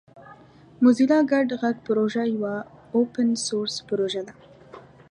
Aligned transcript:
موزیلا 0.83 1.19
ګډ 1.31 1.47
غږ 1.61 1.75
پروژه 1.87 2.23
یوه 2.35 2.55
اوپن 2.95 3.27
سورس 3.45 3.75
پروژه 3.89 4.21
ده. 4.27 4.33